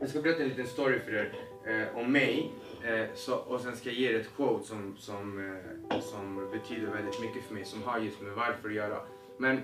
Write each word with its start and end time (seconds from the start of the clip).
Jag 0.00 0.08
ska 0.08 0.22
berätta 0.22 0.42
en 0.42 0.48
liten 0.48 0.66
story 0.66 1.00
för 1.00 1.12
er 1.12 1.34
eh, 1.66 1.98
om 1.98 2.12
mig 2.12 2.52
eh, 2.84 3.06
så, 3.14 3.36
och 3.36 3.60
sen 3.60 3.76
ska 3.76 3.88
jag 3.88 3.98
ge 3.98 4.08
er 4.08 4.20
ett 4.20 4.36
quote 4.36 4.66
som, 4.66 4.96
som, 4.96 5.50
eh, 5.90 6.00
som 6.00 6.50
betyder 6.52 6.86
väldigt 6.92 7.20
mycket 7.20 7.44
för 7.44 7.54
mig 7.54 7.64
som 7.64 7.82
har 7.82 7.98
just 7.98 8.20
med 8.20 8.32
varför 8.32 8.68
att 8.68 8.74
göra. 8.74 9.00
Men 9.38 9.60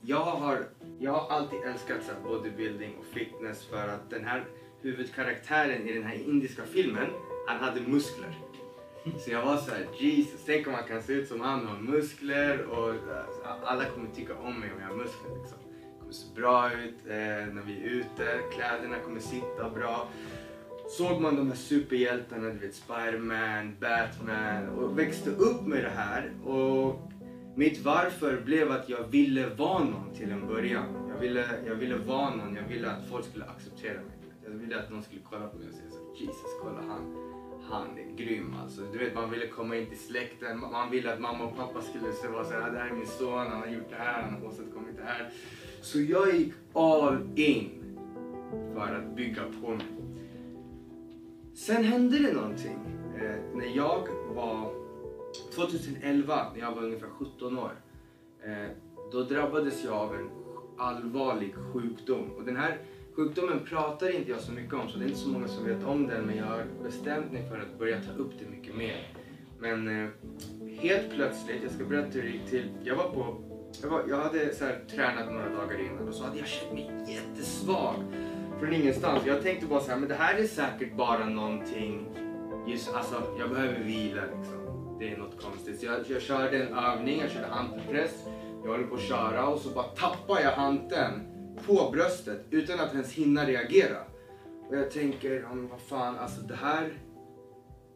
jag 0.00 0.24
har, 0.24 0.66
jag 0.98 1.12
har 1.12 1.36
alltid 1.36 1.58
älskat 1.62 2.02
så 2.02 2.28
bodybuilding 2.28 2.96
och 2.98 3.06
fitness 3.06 3.66
för 3.66 3.88
att 3.88 4.10
den 4.10 4.24
här 4.24 4.44
huvudkaraktären 4.80 5.88
i 5.88 5.92
den 5.92 6.04
här 6.04 6.14
indiska 6.14 6.62
filmen, 6.62 7.10
han 7.46 7.58
hade 7.58 7.80
muskler. 7.80 8.51
Så 9.04 9.30
jag 9.30 9.46
var 9.46 9.56
så 9.56 9.70
här, 9.70 9.86
Jesus, 9.98 10.40
tänk 10.46 10.66
om 10.66 10.72
man 10.72 10.84
kan 10.84 11.02
se 11.02 11.12
ut 11.12 11.28
som 11.28 11.40
han 11.40 11.62
och 11.62 11.68
ha 11.68 11.78
muskler 11.78 12.64
och 12.64 12.88
eh, 12.90 13.64
alla 13.64 13.84
kommer 13.84 14.10
tycka 14.10 14.34
om 14.34 14.60
mig 14.60 14.72
om 14.72 14.80
jag 14.80 14.88
har 14.88 14.96
muskler. 14.96 15.30
Liksom. 15.40 15.58
Det 15.80 16.00
kommer 16.00 16.12
se 16.12 16.34
bra 16.34 16.72
ut 16.72 16.94
eh, 17.06 17.54
när 17.54 17.62
vi 17.66 17.76
är 17.76 17.84
ute, 17.84 18.40
kläderna 18.54 18.98
kommer 18.98 19.20
sitta 19.20 19.70
bra. 19.74 20.08
Såg 20.88 21.20
man 21.20 21.36
de 21.36 21.48
här 21.48 21.56
superhjältarna, 21.56 22.48
du 22.48 22.58
vet 22.58 22.74
Spiderman, 22.74 23.76
Batman 23.80 24.68
och 24.68 24.98
växte 24.98 25.30
upp 25.30 25.66
med 25.66 25.84
det 25.84 25.92
här 25.96 26.32
och 26.44 27.12
mitt 27.54 27.84
varför 27.84 28.40
blev 28.40 28.72
att 28.72 28.88
jag 28.88 29.04
ville 29.04 29.46
vara 29.46 29.84
någon 29.84 30.14
till 30.14 30.30
en 30.30 30.46
början. 30.46 31.08
Jag 31.08 31.20
ville, 31.20 31.44
jag 31.66 31.74
ville 31.74 31.96
vara 31.96 32.34
någon, 32.34 32.54
jag 32.56 32.68
ville 32.68 32.90
att 32.90 33.08
folk 33.10 33.26
skulle 33.26 33.44
acceptera 33.44 33.94
mig. 33.94 34.12
Jag 34.44 34.50
ville 34.50 34.78
att 34.78 34.90
någon 34.90 35.02
skulle 35.02 35.20
kolla 35.30 35.46
på 35.46 35.58
mig 35.58 35.68
och 35.68 35.74
säga 35.74 35.90
så 35.90 36.22
Jesus, 36.24 36.58
kolla 36.62 36.80
han, 36.88 37.31
han 37.70 37.98
är 37.98 38.16
grym 38.16 38.54
alltså. 38.62 38.82
Du 38.92 38.98
vet, 38.98 39.14
man 39.14 39.30
ville 39.30 39.46
komma 39.46 39.76
in 39.76 39.86
till 39.86 39.98
släkten, 39.98 40.60
man 40.60 40.90
ville 40.90 41.12
att 41.12 41.20
mamma 41.20 41.44
och 41.44 41.56
pappa 41.56 41.82
skulle 41.82 42.12
säga 42.12 42.32
vara 42.32 42.44
så 42.44 42.50
det 42.50 42.56
här 42.56 42.88
är 42.88 42.94
min 42.94 43.06
son, 43.06 43.38
han 43.38 43.60
har 43.60 43.66
gjort 43.66 43.90
det 43.90 43.96
här, 43.96 44.22
han 44.22 44.34
har 44.34 44.48
åstadkommit 44.48 44.96
det 44.96 45.04
här. 45.04 45.30
Så 45.80 46.00
jag 46.00 46.34
gick 46.34 46.52
all 46.72 47.38
in 47.38 47.96
för 48.74 48.94
att 48.94 49.16
bygga 49.16 49.42
på 49.60 49.68
mig. 49.68 49.86
Sen 51.54 51.84
hände 51.84 52.18
det 52.18 52.32
någonting. 52.32 52.78
Eh, 53.16 53.56
när 53.56 53.76
jag 53.76 54.08
var 54.34 54.72
2011, 55.54 56.52
när 56.54 56.60
jag 56.60 56.74
var 56.74 56.82
ungefär 56.82 57.08
17 57.08 57.58
år, 57.58 57.72
eh, 58.44 58.70
då 59.12 59.22
drabbades 59.22 59.84
jag 59.84 59.94
av 59.94 60.14
en 60.14 60.30
allvarlig 60.78 61.54
sjukdom. 61.54 62.30
Och 62.36 62.44
den 62.44 62.56
här 62.56 62.78
sjukdomen 63.16 63.60
pratar 63.68 64.16
inte 64.16 64.30
jag 64.30 64.40
så 64.40 64.52
mycket 64.52 64.74
om, 64.74 64.88
så 64.88 64.98
det 64.98 65.04
är 65.04 65.06
inte 65.06 65.20
så 65.20 65.28
många 65.28 65.48
som 65.48 65.64
vet 65.64 65.84
om 65.84 66.06
den, 66.06 66.24
men 66.24 66.36
jag 66.36 66.44
har 66.44 66.64
bestämt 66.82 67.32
mig 67.32 67.48
för 67.48 67.58
att 67.58 67.78
börja 67.78 68.00
ta 68.00 68.12
upp 68.12 68.32
det 68.38 68.50
mycket 68.56 68.76
mer. 68.76 69.08
Men 69.58 70.04
eh, 70.04 70.10
helt 70.80 71.10
plötsligt, 71.10 71.62
jag 71.62 71.72
ska 71.72 71.84
berätta 71.84 72.10
hur 72.10 72.22
det 72.22 72.28
gick 72.28 72.46
till. 72.46 72.68
Jag 72.84 72.96
var 72.96 73.08
på, 73.08 73.36
jag, 73.82 73.88
var, 73.88 74.04
jag 74.08 74.16
hade 74.16 74.54
så 74.54 74.64
här, 74.64 74.84
tränat 74.90 75.32
några 75.32 75.48
dagar 75.48 75.80
innan 75.80 76.08
och 76.08 76.14
så 76.14 76.24
hade 76.24 76.38
jag 76.38 76.46
känt 76.46 76.72
mig 76.72 76.90
jättesvag 77.08 77.94
från 78.60 78.72
ingenstans. 78.72 79.22
Jag 79.26 79.42
tänkte 79.42 79.66
bara 79.66 79.80
så 79.80 79.90
här, 79.90 79.98
men 79.98 80.08
det 80.08 80.14
här 80.14 80.38
är 80.38 80.46
säkert 80.46 80.96
bara 80.96 81.26
någonting, 81.26 82.06
just 82.66 82.94
alltså 82.94 83.36
jag 83.38 83.50
behöver 83.50 83.78
vila 83.78 84.22
liksom 84.38 84.62
det 84.98 85.12
är 85.12 85.16
något 85.16 85.42
konstigt. 85.42 85.80
Så 85.80 85.86
jag, 85.86 85.98
jag 86.08 86.22
körde 86.22 86.62
en 86.62 86.74
övning, 86.74 87.20
jag 87.20 87.30
körde 87.30 87.46
hantelpress. 87.46 88.24
Jag 88.64 88.70
håller 88.70 88.86
på 88.86 88.94
att 88.94 89.00
köra 89.00 89.46
och 89.46 89.60
så 89.60 89.68
bara 89.68 89.84
tappar 89.84 90.40
jag 90.40 90.52
hanteln 90.52 91.31
på 91.66 91.90
bröstet 91.92 92.46
utan 92.50 92.80
att 92.80 92.92
ens 92.92 93.12
hinna 93.12 93.46
reagera. 93.46 93.98
Och 94.68 94.76
jag 94.76 94.90
tänker, 94.90 95.44
om 95.44 95.68
vad 95.68 95.80
fan, 95.80 96.18
alltså 96.18 96.40
det 96.40 96.54
här, 96.54 96.92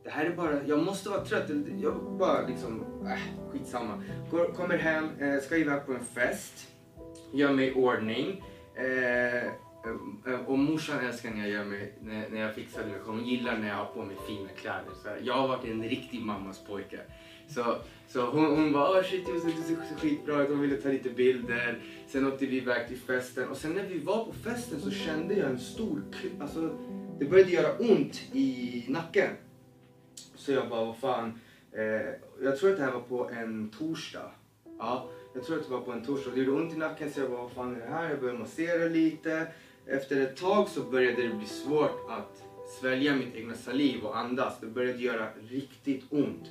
det 0.05 0.11
här 0.11 0.25
är 0.25 0.37
bara, 0.37 0.65
jag 0.67 0.85
måste 0.85 1.09
vara 1.09 1.25
trött. 1.25 1.51
Jag 1.81 2.17
bara 2.19 2.47
liksom, 2.47 2.85
äh, 3.07 3.51
skitsamma. 3.53 4.03
Kommer 4.57 4.79
hem, 4.79 5.09
eh, 5.21 5.41
ska 5.41 5.57
iväg 5.57 5.87
på 5.87 5.93
en 5.93 6.05
fest, 6.05 6.69
gör 7.33 7.53
mig 7.53 7.69
i 7.69 7.75
ordning. 7.75 8.45
Eh, 8.75 9.45
eh, 9.45 10.41
och 10.47 10.59
morsan 10.59 11.07
älskar 11.07 11.31
när 11.31 11.41
jag 11.41 11.51
gör 11.51 11.65
mig, 11.65 11.99
när, 12.01 12.29
när 12.29 12.41
jag 12.41 12.55
fixar 12.55 12.83
det. 12.83 12.99
Hon 13.05 13.25
gillar 13.25 13.59
när 13.59 13.69
jag 13.69 13.77
har 13.77 13.85
på 13.85 14.03
mig 14.03 14.17
fina 14.27 14.49
kläder. 14.49 14.93
Så 15.03 15.09
jag 15.23 15.35
har 15.35 15.49
varit 15.49 15.65
en 15.65 15.83
riktig 15.83 16.23
mammas 16.23 16.65
pojke. 16.65 17.01
Så, 17.49 17.77
så 18.09 18.27
hon, 18.27 18.57
hon 18.57 18.73
bara 18.73 19.01
oh 19.01 19.05
shit 19.05 19.29
Josef 19.29 19.57
du 19.57 19.63
ser 19.63 19.97
skitbra 20.01 20.43
ut, 20.43 20.49
hon 20.49 20.61
ville 20.61 20.77
ta 20.77 20.89
lite 20.89 21.11
bilder. 21.11 21.81
Sen 22.09 22.27
åkte 22.27 22.47
vi 22.47 22.57
iväg 22.57 22.89
till 22.89 22.99
festen 22.99 23.49
och 23.49 23.57
sen 23.57 23.73
när 23.73 23.83
vi 23.83 23.99
var 23.99 24.25
på 24.25 24.33
festen 24.33 24.81
så 24.81 24.91
kände 24.91 25.35
jag 25.35 25.51
en 25.51 25.59
stor, 25.59 26.03
alltså 26.41 26.79
det 27.19 27.25
började 27.25 27.51
göra 27.51 27.79
ont 27.79 28.23
i 28.33 28.85
nacken. 28.89 29.31
Så 30.35 30.53
jag 30.53 30.69
bara 30.69 30.85
vad 30.85 30.97
fan, 30.97 31.41
eh, 31.73 31.83
jag 32.43 32.59
tror 32.59 32.71
att 32.71 32.77
det 32.77 32.85
här 32.85 32.93
var 32.93 33.01
på 33.01 33.31
en 33.31 33.71
torsdag. 33.71 34.31
Ja, 34.79 35.11
jag 35.35 35.45
tror 35.45 35.59
att 35.59 35.65
det 35.65 35.73
var 35.73 35.81
på 35.81 35.93
en 35.93 36.05
torsdag. 36.05 36.31
Det 36.35 36.41
gjorde 36.41 36.63
ont 36.63 36.73
i 36.73 36.77
nacken 36.77 37.13
så 37.13 37.21
jag 37.21 37.31
bara 37.31 37.43
vad 37.43 37.53
fan 37.53 37.77
är 37.77 37.81
det 37.81 37.87
här? 37.87 38.11
Jag 38.11 38.21
började 38.21 38.39
massera 38.39 38.89
lite 38.89 39.47
efter 39.87 40.21
ett 40.21 40.37
tag 40.37 40.69
så 40.69 40.81
började 40.81 41.23
det 41.23 41.35
bli 41.35 41.47
svårt 41.47 42.07
att 42.09 42.43
svälja 42.81 43.15
mitt 43.15 43.35
egna 43.35 43.55
saliv 43.55 44.05
och 44.05 44.19
andas. 44.19 44.61
Det 44.61 44.67
började 44.67 44.99
göra 44.99 45.29
riktigt 45.49 46.05
ont. 46.11 46.51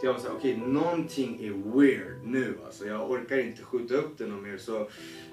Så 0.00 0.06
jag 0.06 0.12
var 0.12 0.20
såhär, 0.20 0.34
okej 0.38 0.56
okay, 0.56 0.66
någonting 0.66 1.44
är 1.44 1.78
weird 1.78 2.24
nu 2.24 2.58
alltså. 2.64 2.86
Jag 2.86 3.10
orkar 3.10 3.38
inte 3.38 3.62
skjuta 3.62 3.94
upp 3.94 4.18
det 4.18 4.26
någon 4.26 4.42
mer. 4.42 4.56
Så 4.56 4.88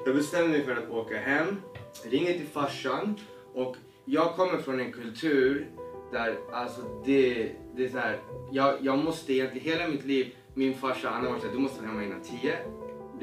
jag 0.06 0.16
bestämde 0.16 0.50
mig 0.50 0.66
för 0.66 0.72
att 0.72 0.90
åka 0.90 1.18
hem, 1.18 1.56
ringer 2.04 2.34
till 2.34 2.48
farsan 2.48 3.16
och 3.54 3.76
jag 4.06 4.36
kommer 4.36 4.58
från 4.58 4.80
en 4.80 4.92
kultur 4.92 5.68
där 6.12 6.36
alltså 6.52 6.82
det, 7.06 7.52
det 7.76 7.86
är 7.86 7.90
såhär, 7.90 8.20
jag, 8.52 8.76
jag 8.82 8.98
måste 8.98 9.34
egentligen 9.34 9.68
hela 9.68 9.88
mitt 9.88 10.06
liv, 10.06 10.36
min 10.54 10.74
farsa 10.74 11.10
han 11.10 11.24
har 11.24 11.32
varit 11.32 11.42
såhär, 11.42 11.56
du 11.56 11.62
måste 11.62 11.82
vara 11.82 11.92
hemma 11.92 12.04
innan 12.04 12.22
10. 12.22 12.58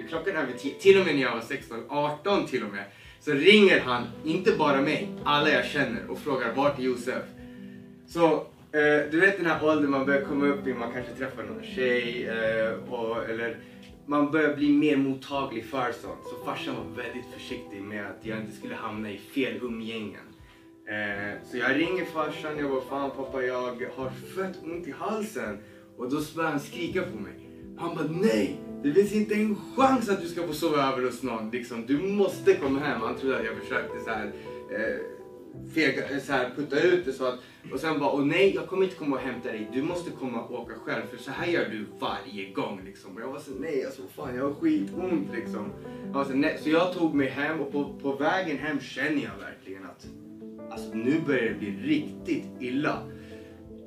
Klockan 0.09 0.37
är 0.37 0.47
vid 0.47 0.59
10, 0.59 0.75
till 0.75 1.01
och 1.01 1.07
med 1.07 1.15
när 1.15 1.23
jag 1.23 1.35
var 1.35 1.41
16, 1.41 1.85
18 1.89 2.47
till 2.47 2.65
och 2.65 2.73
med. 2.73 2.85
Så 3.21 3.33
ringer 3.33 3.81
han, 3.81 4.05
inte 4.25 4.53
bara 4.53 4.81
mig, 4.81 5.09
alla 5.25 5.51
jag 5.51 5.65
känner 5.65 6.11
och 6.11 6.19
frågar 6.19 6.55
vart 6.55 6.79
är 6.79 6.83
Josef? 6.83 7.23
Så 8.07 8.47
eh, 8.77 9.11
du 9.11 9.21
vet 9.21 9.37
den 9.37 9.47
här 9.47 9.65
åldern 9.65 9.91
man 9.91 10.07
börjar 10.07 10.23
komma 10.23 10.47
upp 10.47 10.67
i, 10.67 10.75
man 10.75 10.93
kanske 10.93 11.13
träffar 11.13 11.43
någon 11.43 11.63
tjej 11.63 12.29
eh, 12.29 12.93
och, 12.93 13.25
eller 13.25 13.59
man 14.07 14.31
börjar 14.31 14.57
bli 14.57 14.73
mer 14.73 14.97
mottaglig 14.97 15.65
för 15.65 15.93
sånt. 15.93 16.25
Så 16.25 16.45
farsan 16.45 16.75
var 16.75 17.03
väldigt 17.03 17.27
försiktig 17.35 17.83
med 17.83 18.07
att 18.07 18.27
jag 18.27 18.39
inte 18.39 18.57
skulle 18.57 18.75
hamna 18.75 19.11
i 19.11 19.19
fel 19.19 19.59
umgängen. 19.63 20.27
Eh, 20.89 21.43
så 21.51 21.57
jag 21.57 21.77
ringer 21.77 22.05
farsan, 22.05 22.59
jag 22.59 22.71
bara 22.71 22.81
fan 22.81 23.11
pappa 23.11 23.43
jag 23.43 23.63
har 23.97 24.11
fett 24.11 24.63
ont 24.65 24.87
i 24.87 24.95
halsen. 24.99 25.59
Och 25.97 26.11
då 26.11 26.21
börjar 26.37 26.51
han 26.51 26.61
skrika 26.61 27.03
på 27.03 27.17
mig. 27.17 27.51
Han 27.79 27.95
bara 27.95 28.07
nej! 28.11 28.61
Det 28.83 28.93
finns 28.93 29.13
inte 29.13 29.35
en 29.35 29.57
chans 29.77 30.09
att 30.09 30.23
du 30.23 30.29
ska 30.29 30.47
få 30.47 30.53
sova 30.53 30.93
över 30.93 31.03
hos 31.03 31.23
någon. 31.23 31.51
Liksom, 31.51 31.87
du 31.87 31.99
måste 31.99 32.55
komma 32.55 32.79
hem. 32.79 33.01
Han 33.01 33.17
trodde 33.17 33.39
att 33.39 33.45
jag 33.45 33.57
försökte 33.57 34.01
så 34.05 34.11
här, 34.11 34.33
eh, 34.71 35.16
fega, 35.75 36.21
så 36.21 36.33
här, 36.33 36.51
putta 36.57 36.81
ut 36.81 37.05
det 37.05 37.13
så 37.13 37.27
att, 37.27 37.39
och 37.73 37.81
sen 37.81 37.99
bara, 37.99 38.13
åh 38.13 38.25
nej 38.25 38.55
jag 38.55 38.67
kommer 38.67 38.85
inte 38.85 38.97
komma 38.97 39.17
och 39.17 39.23
hämta 39.23 39.49
dig. 39.49 39.71
Du 39.73 39.83
måste 39.83 40.11
komma 40.11 40.43
och 40.43 40.61
åka 40.61 40.75
själv 40.75 41.03
för 41.07 41.17
så 41.17 41.31
här 41.31 41.47
gör 41.47 41.69
du 41.69 41.87
varje 41.99 42.53
gång. 42.53 42.81
Liksom. 42.85 43.17
Och 43.17 43.23
jag 43.23 43.33
var 43.33 43.39
så 43.39 43.51
nej 43.61 43.85
alltså 43.85 44.03
fan 44.17 44.37
jag 44.37 44.45
har 44.45 44.55
skitont 44.55 45.29
liksom. 45.35 45.73
Jag 46.13 46.27
så, 46.27 46.33
nej. 46.33 46.59
så 46.63 46.71
jag 46.71 46.93
tog 46.93 47.15
mig 47.15 47.29
hem 47.29 47.61
och 47.61 47.73
på, 47.73 47.99
på 48.03 48.13
vägen 48.13 48.59
hem 48.59 48.81
känner 48.81 49.23
jag 49.23 49.39
verkligen 49.41 49.85
att 49.85 50.07
alltså, 50.71 50.95
nu 50.95 51.21
börjar 51.27 51.43
det 51.43 51.59
bli 51.59 51.71
riktigt 51.71 52.47
illa. 52.61 53.03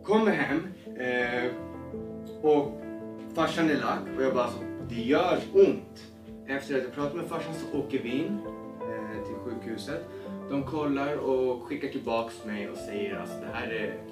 Kommer 0.03 0.31
hem 0.31 0.67
eh, 0.85 1.51
och 2.41 2.81
farsan 3.35 3.69
är 3.69 3.75
lack 3.75 4.17
och 4.17 4.23
jag 4.23 4.33
bara 4.33 4.47
så 4.47 4.59
det 4.89 5.01
gör 5.01 5.39
ont. 5.53 6.03
Efter 6.47 6.77
att 6.77 6.83
jag 6.83 6.93
pratat 6.93 7.15
med 7.15 7.25
farsan 7.25 7.53
så 7.53 7.77
åker 7.77 7.99
vi 8.03 8.09
in 8.09 8.37
eh, 8.81 9.25
till 9.27 9.35
sjukhuset. 9.35 10.09
De 10.49 10.63
kollar 10.63 11.15
och 11.15 11.63
skickar 11.63 11.87
tillbaks 11.87 12.45
mig 12.45 12.69
och 12.69 12.77
säger 12.77 13.15
att 13.15 13.21
alltså, 13.21 13.39
det 13.39 13.51
här 13.53 13.67
är, 13.67 14.03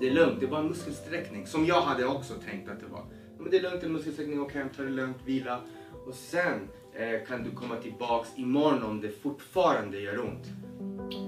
det 0.00 0.08
är 0.08 0.10
lugnt, 0.10 0.40
det 0.40 0.46
är 0.46 0.50
bara 0.50 0.60
en 0.60 0.68
muskelsträckning. 0.68 1.46
Som 1.46 1.66
jag 1.66 1.80
hade 1.80 2.06
också 2.06 2.34
tänkt 2.34 2.68
att 2.68 2.80
det 2.80 2.86
var. 2.86 3.04
Men 3.38 3.50
det 3.50 3.56
är 3.56 3.62
lugnt, 3.62 3.82
en 3.82 3.92
muskelsträckning, 3.92 4.40
åk 4.40 4.54
hem, 4.54 4.68
ta 4.76 4.82
det 4.82 4.90
lugnt, 4.90 5.16
vila. 5.24 5.60
Och 6.06 6.14
sen 6.14 6.68
eh, 6.94 7.26
kan 7.26 7.42
du 7.44 7.50
komma 7.50 7.76
tillbaks 7.76 8.28
imorgon 8.36 8.82
om 8.82 9.00
det 9.00 9.08
fortfarande 9.08 10.00
gör 10.00 10.20
ont. 10.20 10.46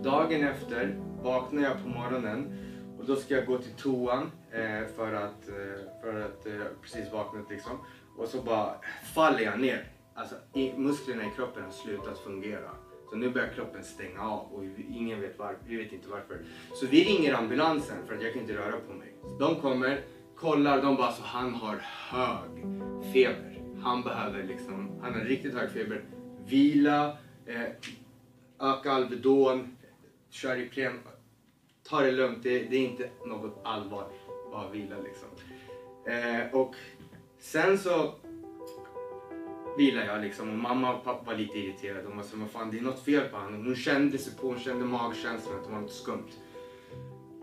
Dagen 0.04 0.44
efter 0.44 1.00
vaknar 1.22 1.62
jag 1.62 1.82
på 1.82 1.88
morgonen 1.88 2.66
och 2.98 3.06
då 3.06 3.16
ska 3.16 3.34
jag 3.34 3.46
gå 3.46 3.58
till 3.58 3.72
toan 3.72 4.30
eh, 4.50 4.86
för 4.96 5.12
att, 5.12 5.48
eh, 5.48 6.00
för 6.02 6.20
att 6.20 6.46
eh, 6.46 6.52
precis 6.82 7.12
vaknat 7.12 7.50
liksom. 7.50 7.78
Och 8.16 8.28
så 8.28 8.42
bara 8.42 8.74
faller 9.14 9.40
jag 9.40 9.60
ner. 9.60 9.84
Alltså 10.14 10.34
musklerna 10.76 11.22
i 11.22 11.30
kroppen 11.36 11.64
har 11.64 11.70
slutat 11.70 12.18
fungera. 12.18 12.70
Så 13.10 13.16
nu 13.16 13.30
börjar 13.30 13.48
kroppen 13.48 13.84
stänga 13.84 14.20
av 14.20 14.52
och 14.52 14.64
ingen 14.90 15.20
vet 15.20 15.38
varför, 15.38 15.58
vi 15.66 15.76
vet 15.76 15.92
inte 15.92 16.08
varför. 16.08 16.38
Så 16.74 16.86
vi 16.86 17.04
ringer 17.04 17.34
ambulansen 17.34 18.06
för 18.06 18.14
att 18.14 18.22
jag 18.22 18.32
kan 18.32 18.42
inte 18.42 18.54
röra 18.54 18.80
på 18.88 18.92
mig. 18.92 19.14
de 19.38 19.60
kommer, 19.60 20.00
kollar, 20.36 20.82
de 20.82 20.96
bara 20.96 21.12
så 21.12 21.22
han 21.22 21.54
har 21.54 21.76
hög 22.10 22.62
feber. 23.12 23.62
Han 23.82 24.02
behöver 24.02 24.42
liksom, 24.42 25.00
han 25.02 25.14
har 25.14 25.20
riktigt 25.20 25.54
hög 25.54 25.70
feber. 25.70 26.04
Vila, 26.46 27.16
eh, 27.46 27.62
öka 28.60 28.92
Alvedon, 28.92 29.76
kör 30.30 30.56
Ipren. 30.56 30.98
Ta 31.88 32.00
det 32.00 32.12
lugnt, 32.12 32.42
det, 32.42 32.58
det, 32.58 32.76
är 32.76 32.90
inte 32.90 33.10
något 33.26 33.60
allvar. 33.64 34.06
Bara 34.52 34.70
vila 34.70 34.96
liksom. 34.98 35.28
Eh, 36.06 36.54
och 36.54 36.74
Sen 37.40 37.78
så 37.78 38.14
vilade 39.78 40.06
jag 40.06 40.20
liksom 40.22 40.50
och 40.50 40.58
mamma 40.58 40.94
och 40.94 41.04
pappa 41.04 41.30
var 41.30 41.38
lite 41.38 41.58
irriterade. 41.58 42.02
De 42.02 42.16
var 42.16 42.24
så, 42.24 42.36
fan 42.52 42.70
det 42.70 42.78
är 42.78 42.82
något 42.82 43.04
fel 43.04 43.28
på 43.28 43.36
honom. 43.36 43.66
Hon 43.66 43.76
kände 43.76 44.18
sig 44.18 44.36
på, 44.36 44.46
hon 44.46 44.58
kände 44.58 44.84
magkänslan 44.84 45.56
att 45.56 45.64
det 45.64 45.72
var 45.72 45.80
något 45.80 45.92
skumt. 45.92 46.30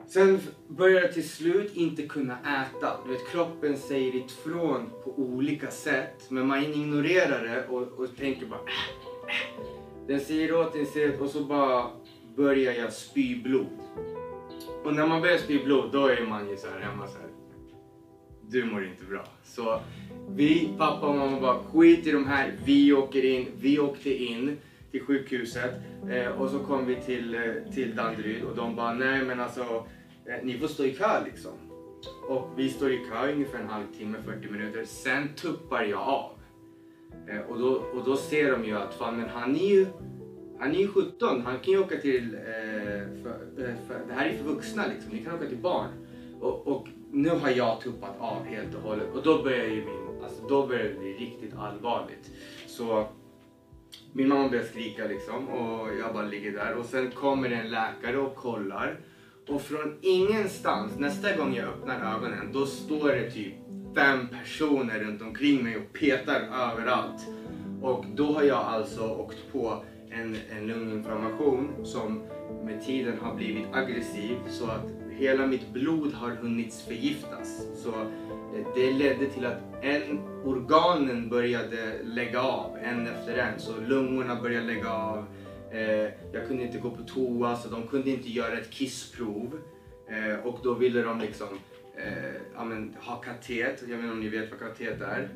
Sen 0.08 0.40
börjar 0.68 1.02
jag 1.02 1.14
till 1.14 1.30
slut 1.30 1.76
inte 1.76 2.08
kunna 2.08 2.38
äta. 2.40 2.98
Du 3.06 3.12
vet, 3.12 3.32
kroppen 3.32 3.78
säger 3.78 4.16
ifrån 4.16 4.90
på 5.04 5.20
olika 5.20 5.72
sätt. 5.72 6.26
Men 6.30 6.48
man 6.48 6.64
ignorerar 6.64 7.44
det 7.44 7.68
och, 7.68 8.00
och 8.00 8.18
tänker 8.18 8.46
bara 8.46 8.60
äh, 8.60 8.66
äh. 9.28 9.62
äh. 9.62 9.78
Den 10.08 10.20
säger 10.20 10.56
åt, 10.56 10.74
den 10.74 10.86
säger 10.86 11.22
och 11.22 11.30
så 11.30 11.44
bara 11.44 11.86
börjar 12.36 12.74
jag 12.74 12.94
spy 12.94 13.42
blod. 13.42 13.80
Och 14.84 14.94
när 14.94 15.08
man 15.08 15.22
börjar 15.22 15.38
spy 15.38 15.64
blod 15.64 15.92
då 15.92 16.08
är 16.08 16.26
man 16.26 16.50
ju 16.50 16.58
så 16.58 16.68
här 16.68 16.80
hemma 16.80 17.08
så 17.08 17.18
här. 17.18 17.30
Du 18.42 18.66
mår 18.66 18.86
inte 18.86 19.04
bra. 19.04 19.24
Så 19.44 19.80
vi, 20.36 20.70
pappa 20.78 21.08
och 21.08 21.16
mamma 21.16 21.40
bara 21.40 21.60
skit 21.64 22.08
i 22.08 22.12
de 22.12 22.28
här. 22.28 22.54
Vi 22.66 22.94
åker 22.94 23.26
in. 23.26 23.48
Vi 23.60 23.80
åkte 23.80 24.24
in 24.24 24.58
till 24.92 25.02
sjukhuset 25.02 25.72
eh, 26.10 26.42
och 26.42 26.50
så 26.50 26.60
kom 26.60 26.86
vi 26.86 26.96
till, 26.96 27.36
eh, 27.36 27.74
till 27.74 27.96
Danderyd 27.96 28.44
och 28.44 28.56
de 28.56 28.76
bara 28.76 28.94
nej 28.94 29.24
men 29.26 29.40
alltså 29.40 29.62
eh, 30.26 30.44
ni 30.44 30.58
får 30.58 30.68
stå 30.68 30.86
i 30.86 30.94
kö 30.94 31.24
liksom. 31.26 31.52
Och 32.28 32.50
vi 32.58 32.70
står 32.70 32.92
i 32.92 32.98
kö 32.98 33.32
ungefär 33.34 33.60
en 33.60 33.70
halvtimme, 33.70 34.18
40 34.26 34.52
minuter. 34.52 34.86
Sen 34.86 35.28
tuppar 35.36 35.84
jag 35.84 36.00
av. 36.00 36.32
Eh, 37.30 37.40
och, 37.40 37.60
då, 37.60 37.70
och 37.70 38.04
då 38.06 38.16
ser 38.16 38.52
de 38.52 38.66
ju 38.66 38.78
att 38.78 38.94
fan 38.94 39.18
men 39.18 39.30
han 39.30 39.56
är 39.56 39.70
ju 39.70 39.86
han 40.60 40.76
är 40.76 40.80
ju 40.80 40.88
17, 40.88 41.42
han 41.42 41.60
kan 41.60 41.74
ju 41.74 41.80
åka 41.80 41.98
till... 41.98 42.36
Eh, 42.36 43.24
för, 43.24 43.40
eh, 43.58 43.76
för, 43.88 44.02
det 44.08 44.14
här 44.14 44.26
är 44.26 44.38
för 44.38 44.44
vuxna 44.44 44.88
liksom, 44.88 45.12
ni 45.12 45.24
kan 45.24 45.36
åka 45.36 45.46
till 45.46 45.58
barn. 45.58 45.90
Och, 46.42 46.68
och, 46.68 46.88
nu 47.12 47.30
har 47.30 47.50
jag 47.50 47.82
tuppat 47.82 48.20
av 48.20 48.46
helt 48.46 48.76
och 48.76 48.82
hållet 48.82 49.08
och 49.14 49.24
då 49.24 49.44
börjar 49.44 49.66
ju 49.66 49.86
min, 49.86 50.07
alltså 50.28 50.48
då 50.48 50.68
började 50.68 50.90
det 50.90 51.00
bli 51.00 51.14
riktigt 51.14 51.54
allvarligt. 51.58 52.32
Så 52.68 53.08
min 54.14 54.28
mamma 54.28 54.50
började 54.50 54.68
skrika 54.68 55.06
liksom 55.06 55.50
och 55.50 55.88
jag 56.00 56.14
bara 56.14 56.26
ligger 56.26 56.52
där 56.52 56.74
och 56.74 56.86
sen 56.86 57.12
kommer 57.12 57.50
en 57.50 57.70
läkare 57.70 58.18
och 58.18 58.36
kollar. 58.36 59.00
Och 59.48 59.62
från 59.62 59.98
ingenstans, 60.02 61.00
nästa 61.00 61.36
gång 61.36 61.56
jag 61.56 61.68
öppnar 61.68 62.16
ögonen, 62.16 62.52
då 62.54 62.66
står 62.66 63.10
det 63.10 63.32
typ 63.32 63.54
fem 63.96 64.28
personer 64.28 65.00
runt 65.00 65.22
omkring 65.22 65.64
mig 65.64 65.78
och 65.78 65.94
petar 65.94 66.42
överallt. 66.42 67.28
Och 67.82 68.06
då 68.16 68.34
har 68.34 68.44
jag 68.44 68.58
alltså 68.58 69.10
åkt 69.10 69.52
på 69.52 69.84
en, 70.10 70.38
en 70.58 70.68
lunginflammation 70.68 71.70
som 71.84 72.24
med 72.64 72.86
tiden 72.86 73.20
har 73.22 73.36
blivit 73.36 73.66
aggressiv 73.74 74.38
så 74.50 74.66
att 74.66 74.97
hela 75.18 75.48
mitt 75.48 75.70
blod 75.70 76.14
har 76.14 76.30
hunnit 76.30 76.74
förgiftas. 76.74 77.68
Så 77.76 77.90
eh, 77.90 78.68
det 78.76 78.92
ledde 78.92 79.26
till 79.26 79.46
att 79.46 79.62
en 79.82 80.20
organen 80.46 81.30
började 81.30 82.04
lägga 82.04 82.42
av 82.42 82.78
en 82.78 83.08
efter 83.08 83.38
en. 83.38 83.60
Så 83.60 83.72
lungorna 83.88 84.42
började 84.42 84.66
lägga 84.66 84.92
av. 84.92 85.26
Eh, 85.72 86.12
jag 86.34 86.48
kunde 86.48 86.64
inte 86.64 86.78
gå 86.78 86.92
på 86.92 87.04
toa 87.04 87.56
så 87.56 87.70
de 87.70 87.88
kunde 87.88 88.10
inte 88.10 88.30
göra 88.30 88.58
ett 88.58 88.70
kissprov. 88.70 89.60
Eh, 90.10 90.46
och 90.46 90.60
då 90.64 90.74
ville 90.74 91.02
de 91.02 91.20
liksom 91.20 91.48
eh, 91.98 92.42
ja, 92.56 92.66
men, 92.66 92.96
ha 93.00 93.16
katet. 93.16 93.84
Jag 93.88 93.98
vet 93.98 94.00
inte 94.00 94.12
om 94.12 94.20
ni 94.20 94.30
vet 94.30 94.52
vad 94.52 94.60
katet 94.60 95.02
är 95.02 95.30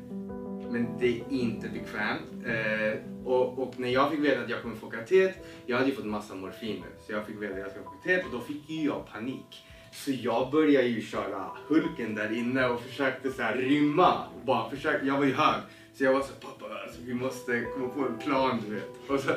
men 0.72 0.98
det 0.98 1.06
är 1.06 1.22
inte 1.30 1.68
bekvämt. 1.68 2.46
Eh, 2.46 3.26
och, 3.26 3.58
och, 3.58 3.80
när 3.80 3.88
jag 3.88 4.10
fick 4.10 4.20
veta 4.20 4.42
att 4.42 4.50
jag 4.50 4.62
kommer 4.62 4.76
få 4.76 4.90
katet, 4.90 5.34
jag 5.66 5.76
hade 5.76 5.88
ju 5.88 5.96
fått 5.96 6.04
massa 6.04 6.34
morfin 6.34 6.76
nu, 6.76 7.02
så 7.06 7.12
jag 7.12 7.26
fick 7.26 7.42
veta 7.42 7.54
att 7.54 7.60
jag 7.60 7.70
skulle 7.70 7.84
få 7.84 7.90
katet 7.90 8.26
och 8.26 8.32
då 8.32 8.40
fick 8.40 8.70
ju 8.70 8.84
jag 8.84 9.06
panik. 9.12 9.64
Så 9.92 10.10
jag 10.10 10.50
började 10.50 10.86
ju 10.86 11.02
köra 11.02 11.50
Hulken 11.68 12.14
där 12.14 12.32
inne 12.32 12.66
och 12.66 12.80
försökte 12.80 13.30
så 13.30 13.42
här 13.42 13.56
rymma. 13.56 14.24
Bara 14.44 14.70
försökte, 14.70 15.06
jag 15.06 15.18
var 15.18 15.24
ju 15.24 15.34
hög. 15.34 15.60
Så 15.94 16.04
jag 16.04 16.12
var 16.12 16.20
så 16.20 16.32
pappa 16.32 16.62
alltså, 16.84 17.00
vi 17.04 17.14
måste 17.14 17.64
komma 17.74 17.88
på 17.88 18.00
en 18.00 18.18
plan 18.18 18.62
du 18.66 18.74
vet. 18.74 18.90
Och 19.08 19.20
så, 19.20 19.32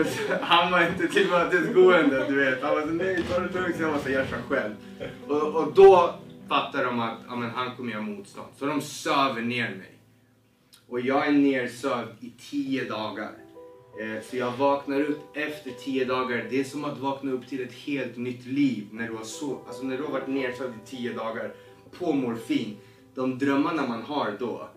och 0.00 0.06
så, 0.06 0.34
han 0.40 0.72
var 0.72 0.86
inte 0.86 1.08
tillmötesgående 1.08 2.26
du 2.28 2.36
vet. 2.36 2.62
Han 2.62 2.74
var 2.74 2.82
så 2.82 2.88
nej 2.88 3.22
ta 3.30 3.40
det 3.40 3.60
lugnt. 3.60 3.76
Så 3.76 3.82
jag 3.82 3.92
var 3.92 3.98
så 3.98 4.10
jag 4.10 4.28
kör 4.28 4.42
själv. 4.48 4.74
Och, 5.26 5.54
och 5.54 5.74
då 5.74 6.14
fattar 6.48 6.84
de 6.84 7.00
att 7.00 7.18
ja, 7.28 7.36
men 7.36 7.50
han 7.50 7.76
kommer 7.76 7.92
göra 7.92 8.02
motstånd. 8.02 8.48
Så 8.58 8.66
de 8.66 8.80
söver 8.80 9.42
ner 9.42 9.68
mig. 9.68 9.98
Och 10.88 11.00
jag 11.00 11.26
är 11.26 11.32
nersövd 11.32 12.08
i 12.20 12.32
tio 12.50 12.84
dagar. 12.84 13.30
Eh, 14.00 14.22
så 14.22 14.36
jag 14.36 14.52
vaknar 14.52 15.00
upp 15.00 15.36
efter 15.36 15.70
tio 15.70 16.04
dagar. 16.04 16.46
Det 16.50 16.60
är 16.60 16.64
som 16.64 16.84
att 16.84 16.98
vakna 16.98 17.32
upp 17.32 17.48
till 17.48 17.62
ett 17.62 17.72
helt 17.72 18.16
nytt 18.16 18.46
liv 18.46 18.86
när 18.90 19.08
du 19.08 19.14
har, 19.14 19.24
så, 19.24 19.58
alltså 19.66 19.82
när 19.82 19.96
du 19.96 20.02
har 20.02 20.12
varit 20.12 20.28
nedsövd 20.28 20.72
i 20.84 20.86
tio 20.86 21.12
dagar 21.12 21.54
på 21.98 22.12
morfin. 22.12 22.76
De 23.14 23.38
drömmarna 23.38 23.86
man 23.86 24.02
har 24.02 24.36
då, 24.38 24.68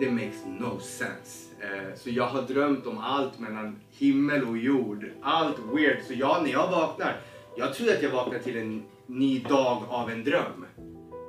det 0.00 0.10
makes 0.10 0.44
no 0.46 0.80
sense. 0.80 1.50
Eh, 1.60 1.96
så 1.96 2.10
jag 2.10 2.26
har 2.26 2.42
drömt 2.42 2.86
om 2.86 2.98
allt 2.98 3.38
mellan 3.38 3.80
himmel 3.90 4.44
och 4.44 4.58
jord. 4.58 5.10
Allt 5.22 5.56
weird. 5.72 5.98
Så 6.06 6.14
jag, 6.14 6.42
när 6.42 6.50
jag 6.50 6.70
vaknar, 6.70 7.20
jag 7.56 7.74
tror 7.74 7.88
att 7.90 8.02
jag 8.02 8.10
vaknar 8.10 8.38
till 8.38 8.56
en 8.56 8.82
ny 9.06 9.38
dag 9.38 9.82
av 9.88 10.10
en 10.10 10.24
dröm. 10.24 10.66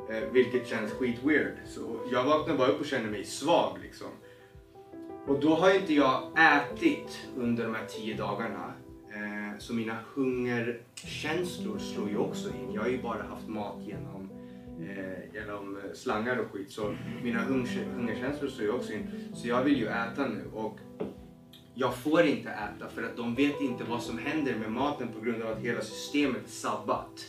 Eh, 0.09 0.29
vilket 0.31 0.67
känns 0.67 0.91
skit 0.91 1.17
weird. 1.23 1.53
Så 1.67 1.99
jag 2.11 2.23
vaknar 2.23 2.57
bara 2.57 2.67
upp 2.67 2.79
och 2.79 2.85
känner 2.85 3.09
mig 3.09 3.25
svag 3.25 3.77
liksom. 3.83 4.07
Och 5.27 5.39
då 5.39 5.55
har 5.55 5.75
inte 5.75 5.93
jag 5.93 6.23
ätit 6.37 7.27
under 7.37 7.63
de 7.63 7.75
här 7.75 7.85
tio 7.85 8.17
dagarna. 8.17 8.73
Eh, 9.13 9.57
så 9.59 9.73
mina 9.73 9.97
hungerkänslor 10.13 11.77
slår 11.79 12.09
ju 12.09 12.17
också 12.17 12.49
in. 12.49 12.73
Jag 12.73 12.81
har 12.81 12.89
ju 12.89 13.01
bara 13.01 13.23
haft 13.23 13.47
mat 13.47 13.81
genom, 13.81 14.29
eh, 14.79 15.33
genom 15.33 15.79
slangar 15.93 16.37
och 16.37 16.51
skit. 16.51 16.71
Så 16.71 16.95
mina 17.23 17.39
hungerkänslor 17.39 18.49
slår 18.49 18.67
ju 18.67 18.73
också 18.73 18.93
in. 18.93 19.07
Så 19.33 19.47
jag 19.47 19.63
vill 19.63 19.77
ju 19.77 19.87
äta 19.87 20.27
nu. 20.27 20.49
Och 20.53 20.79
jag 21.73 21.95
får 21.95 22.21
inte 22.21 22.49
äta 22.49 22.89
för 22.89 23.03
att 23.03 23.17
de 23.17 23.35
vet 23.35 23.61
inte 23.61 23.83
vad 23.83 24.03
som 24.03 24.17
händer 24.17 24.55
med 24.55 24.71
maten 24.71 25.07
på 25.07 25.19
grund 25.19 25.43
av 25.43 25.51
att 25.51 25.59
hela 25.59 25.81
systemet 25.81 26.45
är 26.45 26.49
sabbat. 26.49 27.25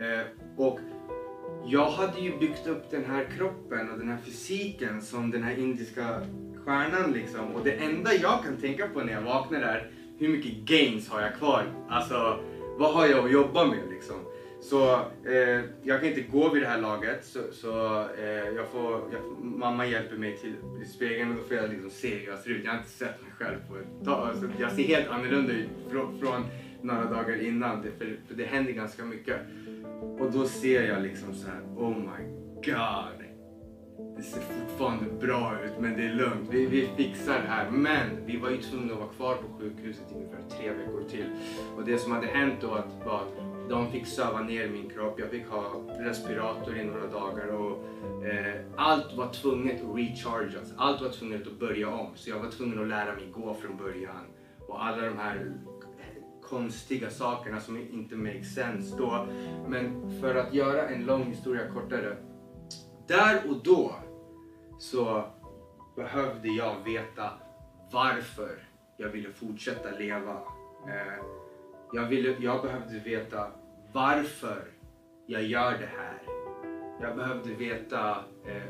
Eh, 0.00 0.26
och 0.56 0.80
jag 1.66 1.90
hade 1.90 2.20
ju 2.20 2.38
byggt 2.38 2.66
upp 2.66 2.90
den 2.90 3.04
här 3.04 3.24
kroppen 3.36 3.90
och 3.90 3.98
den 3.98 4.08
här 4.08 4.18
fysiken 4.24 5.02
som 5.02 5.30
den 5.30 5.42
här 5.42 5.58
indiska 5.58 6.20
stjärnan 6.68 7.12
liksom. 7.12 7.54
Och 7.54 7.64
det 7.64 7.72
enda 7.72 8.14
jag 8.14 8.44
kan 8.44 8.56
tänka 8.56 8.88
på 8.88 9.00
när 9.00 9.12
jag 9.12 9.22
vaknar 9.22 9.60
är 9.60 9.90
hur 10.18 10.28
mycket 10.28 10.52
gains 10.52 11.08
har 11.08 11.20
jag 11.20 11.34
kvar? 11.34 11.64
Alltså 11.88 12.40
vad 12.78 12.94
har 12.94 13.06
jag 13.06 13.24
att 13.24 13.32
jobba 13.32 13.64
med 13.64 13.90
liksom? 13.90 14.16
Så 14.60 14.94
eh, 15.24 15.60
jag 15.82 16.00
kan 16.00 16.08
inte 16.08 16.20
gå 16.20 16.48
vid 16.48 16.62
det 16.62 16.68
här 16.68 16.80
laget 16.80 17.24
så, 17.24 17.38
så 17.52 18.00
eh, 18.18 18.48
jag 18.56 18.68
får, 18.72 18.92
jag, 18.92 19.44
mamma 19.44 19.86
hjälper 19.86 20.16
mig 20.16 20.36
till 20.36 20.54
i 20.82 20.84
spegeln 20.84 21.30
och 21.30 21.36
då 21.36 21.42
får 21.42 21.56
jag 21.56 21.70
liksom 21.70 21.90
se 21.90 22.14
hur 22.14 22.28
jag 22.28 22.38
ser 22.38 22.50
ut. 22.50 22.64
Jag 22.64 22.72
har 22.72 22.78
inte 22.78 22.90
sett 22.90 23.22
mig 23.22 23.32
själv 23.38 23.58
på 23.68 23.76
ett 23.76 24.04
tag. 24.04 24.28
Alltså, 24.28 24.46
jag 24.60 24.72
ser 24.72 24.82
helt 24.82 25.08
annorlunda 25.08 25.52
ut 25.52 25.68
från, 25.90 26.18
från 26.20 26.46
några 26.82 27.04
dagar 27.04 27.42
innan 27.42 27.82
det, 27.82 27.90
för, 27.98 28.16
för 28.28 28.34
det 28.34 28.44
händer 28.44 28.72
ganska 28.72 29.04
mycket. 29.04 29.36
Och 30.18 30.32
då 30.32 30.44
ser 30.44 30.88
jag 30.88 31.02
liksom 31.02 31.34
så 31.34 31.46
här, 31.48 31.60
oh 31.76 31.96
my 31.96 32.24
god. 32.64 33.27
Det 34.18 34.24
ser 34.24 34.40
fortfarande 34.40 35.04
bra 35.20 35.56
ut 35.64 35.72
men 35.80 35.96
det 35.96 36.04
är 36.04 36.14
lugnt. 36.14 36.48
Vi, 36.50 36.66
vi 36.66 36.88
fixar 36.96 37.40
det 37.40 37.48
här. 37.48 37.70
Men 37.70 38.26
vi 38.26 38.36
var 38.36 38.50
ju 38.50 38.62
tvungna 38.62 38.92
att 38.92 38.98
vara 38.98 39.08
kvar 39.08 39.34
på 39.34 39.58
sjukhuset 39.58 40.12
i 40.12 40.14
ungefär 40.14 40.42
tre 40.50 40.70
veckor 40.70 41.04
till. 41.10 41.26
Och 41.76 41.84
det 41.84 41.98
som 41.98 42.12
hade 42.12 42.26
hänt 42.26 42.54
då 42.60 42.68
var 43.06 43.16
att 43.16 43.68
de 43.68 43.90
fick 43.90 44.06
söva 44.06 44.40
ner 44.40 44.68
min 44.68 44.90
kropp. 44.90 45.20
Jag 45.20 45.30
fick 45.30 45.46
ha 45.48 45.72
respirator 45.98 46.76
i 46.76 46.84
några 46.84 47.06
dagar 47.06 47.46
och 47.46 47.84
eh, 48.26 48.54
allt 48.76 49.16
var 49.16 49.32
tvunget 49.32 49.82
att 49.84 49.98
rechargas. 49.98 50.74
Allt 50.76 51.00
var 51.00 51.08
tvunget 51.08 51.46
att 51.46 51.58
börja 51.58 51.88
om. 51.88 52.10
Så 52.14 52.30
jag 52.30 52.38
var 52.38 52.50
tvungen 52.50 52.82
att 52.82 52.88
lära 52.88 53.14
mig 53.14 53.30
gå 53.32 53.54
från 53.54 53.76
början. 53.76 54.26
Och 54.66 54.84
alla 54.84 55.02
de 55.02 55.18
här 55.18 55.52
konstiga 56.42 57.10
sakerna 57.10 57.60
som 57.60 57.76
inte 57.76 58.16
make 58.16 58.44
sense 58.44 58.96
då. 58.96 59.26
Men 59.68 60.12
för 60.20 60.34
att 60.34 60.54
göra 60.54 60.88
en 60.88 61.04
lång 61.04 61.24
historia 61.24 61.62
kortare. 61.74 62.16
Där 63.08 63.50
och 63.50 63.62
då 63.64 63.94
så 64.78 65.24
behövde 65.96 66.48
jag 66.48 66.84
veta 66.84 67.30
varför 67.90 68.58
jag 68.96 69.08
ville 69.08 69.32
fortsätta 69.32 69.90
leva. 69.90 70.32
Eh, 70.86 71.24
jag, 71.92 72.06
ville, 72.06 72.36
jag 72.40 72.62
behövde 72.62 72.98
veta 72.98 73.50
varför 73.92 74.64
jag 75.26 75.42
gör 75.42 75.72
det 75.72 75.90
här. 75.96 76.22
Jag 77.00 77.16
behövde 77.16 77.54
veta, 77.54 78.10
eh, 78.46 78.62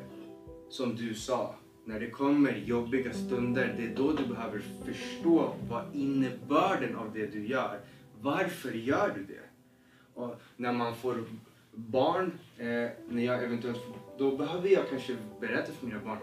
som 0.68 0.96
du 0.96 1.14
sa, 1.14 1.54
när 1.84 2.00
det 2.00 2.10
kommer 2.10 2.52
jobbiga 2.52 3.12
stunder, 3.12 3.74
det 3.76 3.84
är 3.84 3.96
då 3.96 4.12
du 4.12 4.26
behöver 4.26 4.62
förstå 4.84 5.54
vad 5.68 5.84
innebörden 5.94 6.96
av 6.96 7.12
det 7.12 7.26
du 7.26 7.46
gör. 7.46 7.80
Varför 8.20 8.72
gör 8.72 9.12
du 9.14 9.24
det? 9.24 9.48
Och 10.14 10.40
när 10.56 10.72
man 10.72 10.94
får 10.94 11.24
barn, 11.72 12.38
eh, 12.56 12.90
när 13.08 13.24
jag 13.24 13.44
eventuellt 13.44 13.78
får, 13.78 13.94
då 14.18 14.36
behöver 14.36 14.68
jag 14.68 14.88
kanske 14.90 15.16
berätta 15.40 15.72
för 15.72 15.86
mina 15.86 16.00
barn 16.04 16.18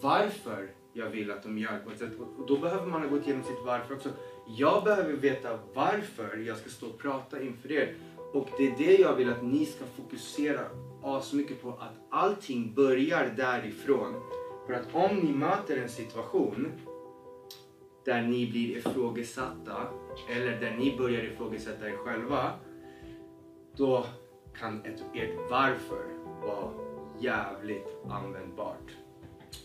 varför 0.00 0.70
jag 0.92 1.10
vill 1.10 1.30
att 1.30 1.42
de 1.42 1.58
gör 1.58 1.78
på 1.78 1.90
ett 1.90 1.98
sätt. 1.98 2.12
Och 2.38 2.46
då 2.46 2.56
behöver 2.58 2.86
man 2.86 3.02
ha 3.02 3.08
gått 3.08 3.26
igenom 3.26 3.44
sitt 3.44 3.64
varför 3.64 3.94
också. 3.94 4.08
Jag 4.46 4.84
behöver 4.84 5.12
veta 5.12 5.58
varför 5.74 6.36
jag 6.46 6.56
ska 6.56 6.70
stå 6.70 6.86
och 6.86 6.98
prata 6.98 7.42
inför 7.42 7.72
er. 7.72 7.94
Och 8.32 8.48
det 8.58 8.66
är 8.66 8.74
det 8.78 8.96
jag 8.96 9.14
vill 9.14 9.30
att 9.30 9.42
ni 9.42 9.66
ska 9.66 9.84
fokusera 9.84 10.60
asmycket 11.02 11.62
på. 11.62 11.68
Att 11.68 11.94
allting 12.10 12.74
börjar 12.74 13.34
därifrån 13.36 14.14
För 14.66 14.72
att 14.72 14.94
om 14.94 15.16
ni 15.16 15.32
möter 15.32 15.76
en 15.76 15.88
situation 15.88 16.72
där 18.04 18.22
ni 18.22 18.50
blir 18.50 18.76
ifrågasatta 18.76 19.88
eller 20.30 20.60
där 20.60 20.76
ni 20.76 20.96
börjar 20.98 21.24
ifrågasätta 21.24 21.88
er 21.88 21.96
själva, 21.96 22.52
då 23.76 24.06
kan 24.60 24.84
ett, 24.84 25.04
ert 25.14 25.50
varför 25.50 26.04
vara 26.42 26.72
jävligt 27.20 27.88
användbart. 28.10 28.90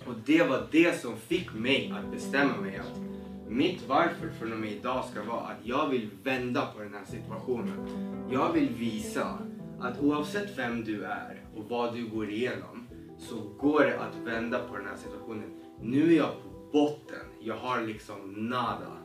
Och 0.07 0.13
det 0.25 0.43
var 0.43 0.67
det 0.71 1.01
som 1.01 1.17
fick 1.17 1.53
mig 1.53 1.93
att 1.97 2.11
bestämma 2.11 2.57
mig 2.57 2.77
att 2.77 2.99
mitt 3.47 3.87
varför 3.87 4.29
från 4.39 4.53
och 4.53 4.59
med 4.59 4.71
idag 4.71 5.05
ska 5.05 5.23
vara 5.23 5.41
att 5.41 5.57
jag 5.63 5.89
vill 5.89 6.09
vända 6.23 6.65
på 6.75 6.83
den 6.83 6.93
här 6.93 7.05
situationen. 7.05 7.87
Jag 8.31 8.53
vill 8.53 8.69
visa 8.69 9.37
att 9.79 9.99
oavsett 9.99 10.57
vem 10.57 10.83
du 10.83 11.03
är 11.03 11.45
och 11.55 11.63
vad 11.69 11.93
du 11.93 12.07
går 12.07 12.29
igenom 12.29 12.87
så 13.17 13.35
går 13.59 13.79
det 13.79 13.99
att 13.99 14.15
vända 14.15 14.59
på 14.59 14.77
den 14.77 14.87
här 14.87 14.95
situationen. 14.95 15.49
Nu 15.81 16.13
är 16.13 16.17
jag 16.17 16.31
på 16.43 16.49
botten. 16.71 17.25
Jag 17.39 17.57
har 17.57 17.81
liksom 17.81 18.33
nada. 18.49 18.97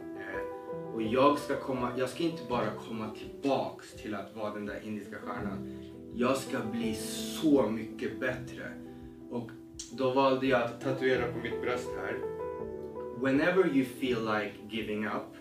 Och 0.96 1.02
jag 1.02 1.38
ska, 1.38 1.56
komma, 1.56 1.92
jag 1.98 2.08
ska 2.08 2.22
inte 2.22 2.42
bara 2.48 2.70
komma 2.88 3.10
tillbaks 3.10 3.92
till 3.92 4.14
att 4.14 4.36
vara 4.36 4.54
den 4.54 4.66
där 4.66 4.80
indiska 4.84 5.16
stjärnan. 5.16 5.78
Jag 6.14 6.36
ska 6.36 6.58
bli 6.72 6.94
så 7.42 7.62
mycket 7.62 8.20
bättre. 8.20 8.72
Och 9.30 9.50
då 9.92 10.10
valde 10.10 10.46
jag 10.46 10.62
att 10.62 10.80
tatuera 10.80 11.32
på 11.32 11.38
mitt 11.38 11.60
bröst 11.62 11.88
här. 11.96 12.20
Whenever 13.20 13.76
you 13.76 13.84
feel 13.84 14.24
like 14.24 14.52
giving 14.70 15.06
up, 15.06 15.36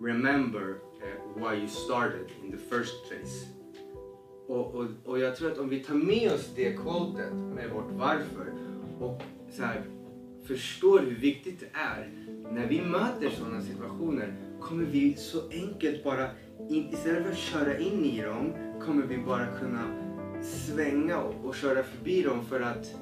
remember 0.00 0.76
eh, 1.02 1.42
why 1.42 1.58
you 1.58 1.68
started 1.68 2.26
in 2.44 2.50
the 2.50 2.76
first 2.76 3.08
place. 3.08 3.46
Och, 4.48 4.74
och, 4.74 4.86
och 5.04 5.18
jag 5.18 5.36
tror 5.36 5.52
att 5.52 5.58
om 5.58 5.68
vi 5.68 5.80
tar 5.80 5.94
med 5.94 6.32
oss 6.32 6.50
det 6.56 6.76
quotet 6.76 7.32
med 7.32 7.70
vårt 7.70 7.90
varför 7.90 8.52
och 9.00 9.22
så 9.50 9.62
här, 9.62 9.82
förstår 10.46 10.98
hur 10.98 11.16
viktigt 11.16 11.60
det 11.60 11.70
är 11.72 12.21
när 12.54 12.66
vi 12.66 12.80
möter 12.80 13.30
sådana 13.30 13.60
situationer 13.60 14.34
kommer 14.60 14.84
vi 14.84 15.14
så 15.14 15.50
enkelt 15.50 16.04
bara, 16.04 16.30
istället 16.68 17.22
för 17.24 17.32
att 17.32 17.38
köra 17.38 17.78
in 17.78 18.04
i 18.04 18.22
dem, 18.22 18.52
kommer 18.80 19.06
vi 19.06 19.18
bara 19.18 19.46
kunna 19.46 20.12
svänga 20.42 21.18
och, 21.18 21.34
och 21.44 21.54
köra 21.54 21.82
förbi 21.82 22.22
dem 22.22 22.44
för 22.44 22.60
att 22.60 22.94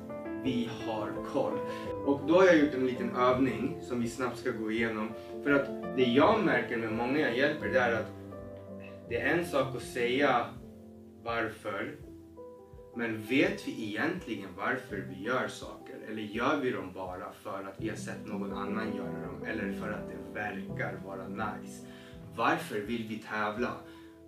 vi 0.44 0.70
har 0.86 1.12
koll. 1.32 1.58
Och 2.06 2.20
då 2.28 2.34
har 2.34 2.44
jag 2.44 2.58
gjort 2.58 2.74
en 2.74 2.86
liten 2.86 3.16
övning 3.16 3.78
som 3.82 4.00
vi 4.00 4.08
snabbt 4.08 4.38
ska 4.38 4.50
gå 4.50 4.70
igenom. 4.70 5.08
För 5.42 5.50
att 5.50 5.96
det 5.96 6.04
jag 6.04 6.44
märker 6.44 6.76
med 6.76 6.92
många 6.92 7.18
jag 7.20 7.36
hjälper 7.36 7.68
det 7.68 7.78
är 7.78 7.92
att 7.92 8.12
det 9.08 9.20
är 9.20 9.38
en 9.38 9.46
sak 9.46 9.76
att 9.76 9.82
säga 9.82 10.44
varför. 11.22 11.94
Men 12.96 13.22
vet 13.22 13.68
vi 13.68 13.88
egentligen 13.88 14.48
varför 14.56 14.96
vi 14.96 15.24
gör 15.24 15.48
saker? 15.48 15.89
Eller 16.10 16.22
gör 16.22 16.56
vi 16.56 16.70
dem 16.70 16.92
bara 16.94 17.32
för 17.32 17.64
att 17.64 17.74
vi 17.78 17.88
har 17.88 17.96
sett 17.96 18.26
någon 18.26 18.52
annan 18.52 18.96
göra 18.96 19.26
dem? 19.26 19.44
Eller 19.46 19.72
för 19.72 19.92
att 19.92 20.08
det 20.08 20.40
verkar 20.40 21.00
vara 21.06 21.28
nice? 21.28 21.86
Varför 22.36 22.80
vill 22.80 23.08
vi 23.08 23.18
tävla? 23.18 23.72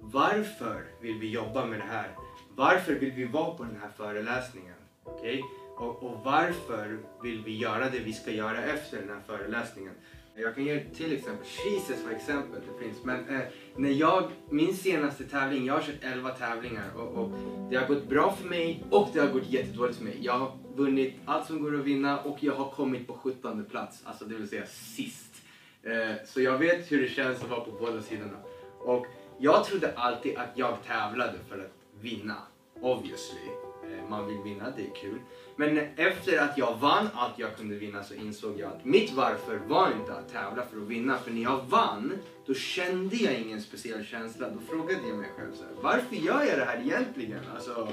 Varför 0.00 0.84
vill 1.00 1.18
vi 1.18 1.30
jobba 1.30 1.66
med 1.66 1.78
det 1.78 1.84
här? 1.84 2.10
Varför 2.56 2.94
vill 2.94 3.12
vi 3.12 3.24
vara 3.24 3.54
på 3.54 3.64
den 3.64 3.78
här 3.80 3.88
föreläsningen? 3.96 4.74
Okay? 5.04 5.42
Och, 5.76 6.02
och 6.02 6.20
varför 6.24 6.98
vill 7.22 7.42
vi 7.44 7.56
göra 7.56 7.90
det 7.90 7.98
vi 7.98 8.12
ska 8.12 8.30
göra 8.30 8.62
efter 8.62 9.00
den 9.00 9.08
här 9.08 9.20
föreläsningen? 9.26 9.94
Jag 10.34 10.54
kan 10.54 10.64
ge 10.64 10.72
ett 10.72 10.94
till 10.94 11.12
exempel. 11.12 11.46
Jesus 11.64 12.04
vad 12.04 12.12
exempel 12.12 12.60
det 12.60 12.84
finns. 12.84 13.04
Men 13.04 13.28
eh, 13.28 13.40
när 13.76 13.90
jag, 13.90 14.30
min 14.50 14.76
senaste 14.76 15.24
tävling, 15.24 15.66
jag 15.66 15.74
har 15.74 15.82
kört 15.82 15.94
11 16.00 16.30
tävlingar 16.30 16.90
och, 16.96 17.08
och, 17.08 17.30
det 17.70 17.76
har 17.76 17.86
gått 17.86 18.08
bra 18.08 18.32
för 18.32 18.48
mig 18.48 18.84
och 18.90 19.08
det 19.12 19.20
har 19.20 19.28
gått 19.28 19.50
jättedåligt 19.50 19.98
för 19.98 20.04
mig. 20.04 20.18
Jag 20.20 20.38
har 20.38 20.52
vunnit 20.76 21.14
allt 21.24 21.46
som 21.46 21.62
går 21.62 21.74
att 21.74 21.84
vinna 21.84 22.20
och 22.20 22.38
jag 22.40 22.54
har 22.54 22.70
kommit 22.70 23.06
på 23.06 23.14
17 23.14 23.64
plats, 23.64 24.02
alltså 24.04 24.24
det 24.24 24.34
vill 24.34 24.48
säga 24.48 24.66
sist. 24.66 25.42
Eh, 25.82 26.14
så 26.26 26.40
jag 26.40 26.58
vet 26.58 26.92
hur 26.92 27.02
det 27.02 27.08
känns 27.08 27.42
att 27.42 27.50
vara 27.50 27.60
på 27.60 27.70
båda 27.70 28.02
sidorna. 28.02 28.38
Och 28.78 29.06
jag 29.38 29.64
trodde 29.64 29.92
alltid 29.96 30.36
att 30.36 30.50
jag 30.54 30.76
tävlade 30.86 31.38
för 31.48 31.58
att 31.58 31.72
vinna, 32.00 32.36
obviously. 32.80 33.48
Eh, 33.84 34.08
man 34.08 34.26
vill 34.26 34.38
vinna, 34.44 34.72
det 34.76 34.82
är 34.82 34.94
kul. 34.94 35.18
Men 35.56 35.78
efter 35.96 36.38
att 36.38 36.58
jag 36.58 36.76
vann 36.80 37.08
allt 37.14 37.38
jag 37.38 37.56
kunde 37.56 37.74
vinna 37.74 38.02
så 38.04 38.14
insåg 38.14 38.60
jag 38.60 38.72
att 38.72 38.84
mitt 38.84 39.12
varför 39.12 39.56
var 39.56 39.92
inte 40.00 40.14
att 40.14 40.32
tävla 40.32 40.62
för 40.62 40.76
att 40.76 40.88
vinna. 40.88 41.18
För 41.18 41.30
när 41.30 41.42
jag 41.42 41.64
vann, 41.68 42.12
då 42.46 42.54
kände 42.54 43.16
jag 43.16 43.34
ingen 43.34 43.60
speciell 43.60 44.04
känsla. 44.04 44.48
Då 44.48 44.58
frågade 44.60 45.08
jag 45.08 45.18
mig 45.18 45.30
själv 45.36 45.54
så 45.54 45.62
här, 45.62 45.72
varför 45.82 46.16
gör 46.16 46.42
jag 46.42 46.58
det 46.58 46.64
här 46.64 46.80
egentligen? 46.80 47.40
Alltså, 47.54 47.88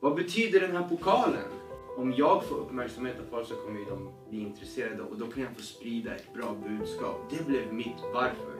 vad 0.00 0.14
betyder 0.14 0.60
den 0.60 0.76
här 0.76 0.88
pokalen? 0.88 1.48
Om 1.96 2.12
jag 2.12 2.44
får 2.44 2.56
uppmärksamhet 2.56 3.16
av 3.20 3.24
folk 3.30 3.48
så 3.48 3.54
kommer 3.54 3.84
de 3.84 4.12
bli 4.30 4.40
intresserade 4.40 5.02
och 5.02 5.18
då 5.18 5.26
kan 5.26 5.42
jag 5.42 5.56
få 5.56 5.62
sprida 5.62 6.14
ett 6.14 6.34
bra 6.34 6.56
budskap. 6.68 7.16
Det 7.30 7.46
blev 7.46 7.72
mitt 7.72 8.00
varför. 8.14 8.59